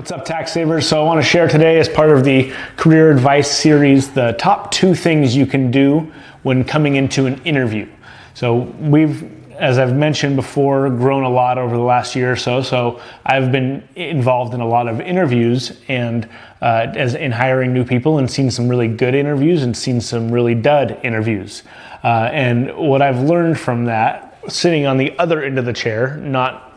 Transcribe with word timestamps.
What's 0.00 0.12
up, 0.12 0.24
tax 0.24 0.52
savers? 0.52 0.88
So, 0.88 0.98
I 0.98 1.04
want 1.04 1.20
to 1.20 1.22
share 1.22 1.46
today, 1.46 1.78
as 1.78 1.86
part 1.86 2.08
of 2.08 2.24
the 2.24 2.54
career 2.78 3.10
advice 3.10 3.50
series, 3.50 4.10
the 4.10 4.32
top 4.38 4.70
two 4.70 4.94
things 4.94 5.36
you 5.36 5.44
can 5.44 5.70
do 5.70 6.10
when 6.42 6.64
coming 6.64 6.96
into 6.96 7.26
an 7.26 7.38
interview. 7.44 7.86
So, 8.32 8.60
we've 8.80 9.30
as 9.58 9.78
I've 9.78 9.94
mentioned 9.94 10.36
before, 10.36 10.88
grown 10.88 11.24
a 11.24 11.28
lot 11.28 11.58
over 11.58 11.76
the 11.76 11.82
last 11.82 12.16
year 12.16 12.32
or 12.32 12.36
so. 12.36 12.62
So 12.62 13.02
I've 13.26 13.52
been 13.52 13.86
involved 13.94 14.54
in 14.54 14.60
a 14.62 14.66
lot 14.66 14.88
of 14.88 15.02
interviews 15.02 15.78
and 15.86 16.26
uh, 16.62 16.86
as 16.94 17.14
in 17.14 17.30
hiring 17.30 17.74
new 17.74 17.84
people 17.84 18.16
and 18.16 18.30
seen 18.30 18.50
some 18.50 18.70
really 18.70 18.88
good 18.88 19.14
interviews 19.14 19.62
and 19.62 19.76
seen 19.76 20.00
some 20.00 20.32
really 20.32 20.54
dud 20.54 20.98
interviews. 21.02 21.62
Uh, 22.02 22.30
and 22.32 22.74
what 22.74 23.02
I've 23.02 23.20
learned 23.20 23.60
from 23.60 23.84
that, 23.84 24.34
sitting 24.48 24.86
on 24.86 24.96
the 24.96 25.18
other 25.18 25.42
end 25.42 25.58
of 25.58 25.66
the 25.66 25.74
chair, 25.74 26.16
not 26.16 26.70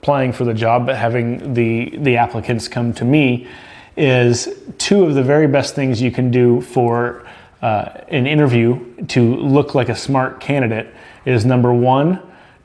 applying 0.00 0.32
for 0.32 0.44
the 0.44 0.54
job, 0.54 0.86
but 0.86 0.96
having 0.96 1.52
the, 1.52 1.94
the 1.98 2.16
applicants 2.16 2.68
come 2.68 2.92
to 2.94 3.04
me, 3.04 3.46
is 3.96 4.48
two 4.78 5.04
of 5.04 5.14
the 5.14 5.22
very 5.22 5.46
best 5.46 5.74
things 5.74 6.00
you 6.00 6.10
can 6.10 6.30
do 6.30 6.62
for 6.62 7.26
uh, 7.60 8.00
an 8.08 8.26
interview 8.26 8.82
to 9.06 9.36
look 9.36 9.74
like 9.74 9.90
a 9.90 9.94
smart 9.94 10.40
candidate 10.40 10.94
is 11.26 11.44
number 11.44 11.72
one, 11.72 12.20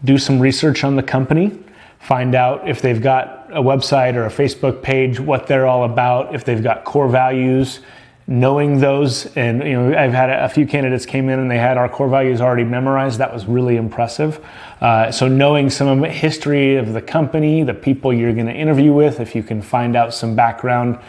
do 0.06 0.18
some 0.18 0.40
research 0.40 0.86
on 0.86 0.96
the 0.96 1.04
company, 1.04 1.52
find 2.00 2.36
out 2.36 2.68
if 2.70 2.82
they've 2.82 3.02
got 3.02 3.50
a 3.52 3.62
website 3.62 4.16
or 4.16 4.26
a 4.26 4.30
Facebook 4.30 4.82
page, 4.82 5.20
what 5.20 5.48
they're 5.48 5.68
all 5.68 5.84
about, 5.84 6.34
if 6.34 6.46
they've 6.46 6.64
got 6.64 6.86
core 6.86 7.10
values, 7.10 7.82
knowing 8.28 8.80
those 8.80 9.28
and 9.36 9.62
you 9.64 9.74
know 9.74 9.96
i've 9.96 10.12
had 10.12 10.32
a 10.32 10.50
few 10.50 10.66
candidates 10.66 11.06
came 11.06 11.30
in 11.30 11.38
and 11.38 11.52
they 11.52 11.60
had 11.60 11.78
our 11.78 11.88
core 11.88 12.10
values 12.10 12.42
already 12.42 12.64
memorized. 12.64 13.20
That 13.20 13.32
was 13.32 13.46
really 13.46 13.76
impressive. 13.76 14.44
Uh, 14.82 15.12
so 15.12 15.28
knowing 15.28 15.70
some 15.70 15.88
of 15.88 16.00
the 16.00 16.10
history 16.10 16.76
of 16.76 16.94
the 16.94 17.02
company 17.02 17.64
the 17.64 17.74
people 17.74 18.12
you're 18.12 18.34
going 18.34 18.48
to 18.48 18.54
interview 18.54 18.94
with 18.94 19.20
if 19.20 19.36
you 19.36 19.44
can 19.44 19.62
find 19.62 19.96
out 19.96 20.14
some 20.14 20.36
background 20.36 21.00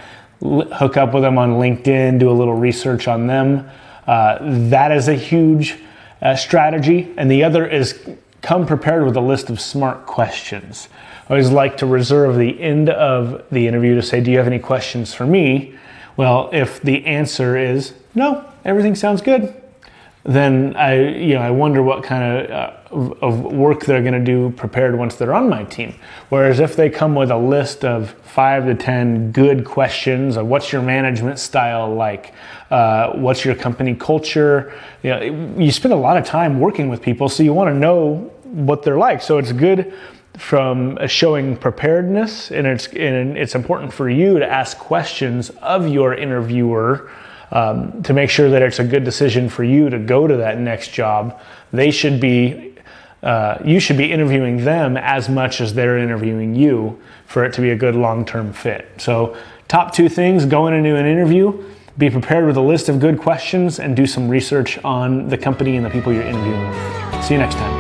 hook 0.41 0.99
up 0.99 1.15
with 1.15 1.23
them 1.23 1.39
on 1.39 1.53
linkedin 1.53 2.19
do 2.19 2.31
a 2.31 2.33
little 2.33 2.55
research 2.55 3.09
on 3.09 3.27
them 3.27 3.69
uh, 4.07 4.39
that 4.69 4.93
is 4.93 5.09
a 5.09 5.15
huge 5.15 5.77
uh, 6.23 6.37
strategy. 6.37 7.13
And 7.17 7.31
the 7.31 7.45
other 7.45 7.67
is 7.67 8.01
come 8.43 8.67
prepared 8.67 9.05
with 9.05 9.17
a 9.17 9.21
list 9.21 9.51
of 9.51 9.61
smart 9.61 10.07
questions. 10.07 10.89
I 11.29 11.31
always 11.31 11.51
like 11.51 11.77
to 11.79 11.87
reserve 11.87 12.37
the 12.37 12.61
end 12.61 12.89
of 12.89 13.45
the 13.51 13.67
interview 13.67 13.97
to 13.97 14.03
say 14.03 14.21
do 14.21 14.31
you 14.31 14.39
have 14.39 14.47
any 14.47 14.61
questions 14.61 15.13
for 15.13 15.27
me 15.27 15.75
well, 16.17 16.51
if 16.53 16.81
the 16.81 17.05
answer 17.07 17.57
is 17.57 17.93
no, 18.15 18.45
everything 18.65 18.95
sounds 18.95 19.21
good, 19.21 19.55
then 20.25 20.75
I, 20.75 21.17
you 21.17 21.35
know, 21.35 21.41
I 21.41 21.51
wonder 21.51 21.83
what 21.83 22.03
kind 22.03 22.25
of, 22.25 22.51
uh, 22.51 23.27
of 23.27 23.41
work 23.41 23.85
they're 23.85 24.03
going 24.03 24.15
to 24.15 24.25
do 24.25 24.51
prepared 24.57 24.99
once 24.99 25.15
they're 25.15 25.35
on 25.35 25.49
my 25.49 25.63
team. 25.65 25.95
Whereas 26.31 26.59
if 26.59 26.75
they 26.75 26.91
come 26.91 27.15
with 27.15 27.31
a 27.31 27.37
list 27.37 27.85
of 27.85 28.11
five 28.25 28.65
to 28.67 28.75
ten 28.75 29.31
good 29.31 29.65
questions 29.65 30.37
of 30.37 30.47
what's 30.47 30.73
your 30.73 30.83
management 30.83 31.39
style 31.39 31.95
like, 31.95 32.35
uh, 32.71 33.13
what's 33.13 33.45
your 33.45 33.55
company 33.55 33.95
culture, 33.95 34.73
you, 35.05 35.11
know, 35.11 35.57
you 35.59 35.71
spend 35.71 35.95
a 35.95 35.97
lot 35.97 36.17
of 36.17 36.25
time 36.25 36.59
working 36.59 36.89
with 36.89 37.03
people, 37.03 37.29
so 37.29 37.45
you 37.45 37.55
want 37.55 37.71
to 37.71 37.75
know 37.75 38.17
what 38.43 38.83
they're 38.83 38.99
like. 38.99 39.23
So 39.23 39.39
it's 39.39 39.53
good 39.53 39.95
from 40.39 40.99
showing 41.07 41.57
preparedness, 41.57 42.51
and 42.51 42.67
it's 42.67 42.87
and 42.89 43.37
it's 43.37 43.55
important 43.55 43.93
for 43.93 44.09
you 44.09 44.39
to 44.39 44.47
ask 44.47 44.79
questions 44.79 45.51
of 45.63 45.89
your 45.89 46.15
interviewer 46.15 47.11
um, 47.53 48.03
to 48.03 48.13
make 48.13 48.31
sure 48.31 48.51
that 48.51 48.63
it's 48.63 48.79
a 48.79 48.85
good 48.85 49.05
decision 49.05 49.49
for 49.49 49.65
you 49.65 49.89
to 49.91 49.99
go 49.99 50.27
to 50.27 50.37
that 50.37 50.59
next 50.59 50.93
job. 50.93 51.41
They 51.73 51.91
should 51.91 52.21
be. 52.21 52.75
Uh, 53.23 53.59
you 53.65 53.81
should 53.81 53.97
be 53.97 54.13
interviewing 54.13 54.65
them 54.65 54.97
as 54.97 55.29
much 55.29 55.61
as 55.61 55.75
they're 55.75 55.99
interviewing 55.99 56.55
you 56.55 57.01
for 57.25 57.45
it 57.45 57.53
to 57.55 57.61
be 57.61 57.71
a 57.71 57.77
good 57.77 57.97
long-term 57.97 58.53
fit. 58.53 58.87
So, 58.99 59.37
top 59.67 59.93
two 59.93 60.09
things 60.09 60.45
going 60.45 60.75
into 60.75 60.95
an 60.95 61.07
interview: 61.07 61.65
be 61.99 62.11
prepared 62.11 62.47
with 62.47 62.57
a 62.57 62.63
list 62.63 62.89
of 62.89 63.01
good 63.01 63.19
questions 63.19 63.81
and 63.81 63.97
do 63.97 64.07
some 64.07 64.29
research 64.29 64.79
on 64.85 65.29
the 65.29 65.39
company 65.39 65.77
and 65.77 65.85
the 65.85 65.91
people 65.91 66.13
you're 66.13 66.23
interviewing. 66.23 66.73
See 67.23 67.35
you 67.35 67.41
next 67.41 67.57
time. 67.57 67.76